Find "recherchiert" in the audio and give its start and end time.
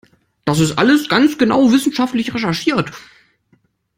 2.33-2.89